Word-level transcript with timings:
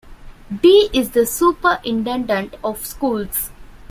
D 0.63 0.89
is 0.91 1.11
the 1.11 1.27
Superintendent 1.27 2.55
of 2.63 2.83
Schools. 2.87 3.51